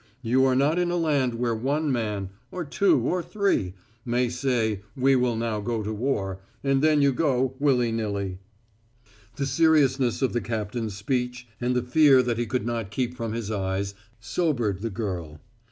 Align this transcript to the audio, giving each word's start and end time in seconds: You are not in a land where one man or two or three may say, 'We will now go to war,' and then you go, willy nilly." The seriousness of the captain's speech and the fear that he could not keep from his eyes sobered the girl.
You 0.23 0.45
are 0.45 0.55
not 0.55 0.79
in 0.79 0.89
a 0.89 0.97
land 0.97 1.35
where 1.35 1.53
one 1.53 1.91
man 1.91 2.31
or 2.49 2.65
two 2.65 2.99
or 3.01 3.21
three 3.21 3.75
may 4.03 4.29
say, 4.29 4.81
'We 4.95 5.17
will 5.17 5.35
now 5.35 5.59
go 5.59 5.83
to 5.83 5.93
war,' 5.93 6.39
and 6.63 6.81
then 6.81 7.03
you 7.03 7.13
go, 7.13 7.53
willy 7.59 7.91
nilly." 7.91 8.39
The 9.35 9.45
seriousness 9.45 10.23
of 10.23 10.33
the 10.33 10.41
captain's 10.41 10.97
speech 10.97 11.47
and 11.59 11.75
the 11.75 11.83
fear 11.83 12.23
that 12.23 12.39
he 12.39 12.47
could 12.47 12.65
not 12.65 12.89
keep 12.89 13.13
from 13.15 13.33
his 13.33 13.51
eyes 13.51 13.93
sobered 14.19 14.81
the 14.81 14.89
girl. 14.89 15.39